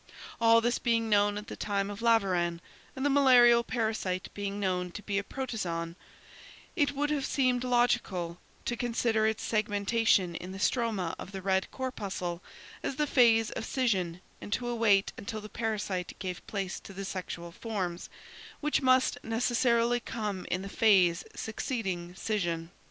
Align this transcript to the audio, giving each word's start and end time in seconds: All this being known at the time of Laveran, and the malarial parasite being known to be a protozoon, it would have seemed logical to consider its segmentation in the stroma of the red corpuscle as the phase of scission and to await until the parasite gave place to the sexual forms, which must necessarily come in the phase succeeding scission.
All 0.41 0.61
this 0.61 0.79
being 0.79 1.11
known 1.11 1.37
at 1.37 1.45
the 1.45 1.55
time 1.55 1.91
of 1.91 2.01
Laveran, 2.01 2.59
and 2.95 3.05
the 3.05 3.09
malarial 3.11 3.63
parasite 3.63 4.29
being 4.33 4.59
known 4.59 4.89
to 4.93 5.03
be 5.03 5.19
a 5.19 5.23
protozoon, 5.23 5.95
it 6.75 6.93
would 6.93 7.11
have 7.11 7.23
seemed 7.23 7.63
logical 7.63 8.39
to 8.65 8.75
consider 8.75 9.27
its 9.27 9.43
segmentation 9.43 10.33
in 10.33 10.53
the 10.53 10.57
stroma 10.57 11.13
of 11.19 11.31
the 11.31 11.41
red 11.43 11.69
corpuscle 11.69 12.41
as 12.81 12.95
the 12.95 13.05
phase 13.05 13.51
of 13.51 13.63
scission 13.63 14.21
and 14.41 14.51
to 14.53 14.67
await 14.67 15.13
until 15.19 15.39
the 15.39 15.49
parasite 15.49 16.13
gave 16.17 16.47
place 16.47 16.79
to 16.79 16.93
the 16.93 17.05
sexual 17.05 17.51
forms, 17.51 18.09
which 18.59 18.81
must 18.81 19.19
necessarily 19.23 19.99
come 19.99 20.47
in 20.49 20.63
the 20.63 20.67
phase 20.67 21.23
succeeding 21.35 22.15
scission. 22.15 22.71